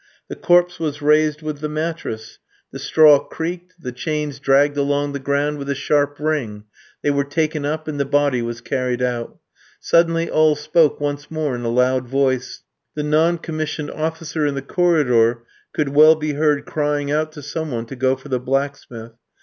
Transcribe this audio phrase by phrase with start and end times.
[0.29, 2.39] The corpse was raised with the mattress;
[2.71, 6.63] the straw creaked, the chains dragged along the ground with a sharp ring;
[7.03, 9.37] they were taken up and the body was carried out.
[9.79, 12.63] Suddenly all spoke once more in a loud voice.
[12.95, 17.69] The non commissioned officer in the corridor could well be heard crying out to some
[17.69, 19.11] one to go for the blacksmith.